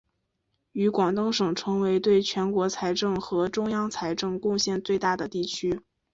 [0.71, 5.79] 与广东省成为对全国财政和中央财政贡献最大的地区。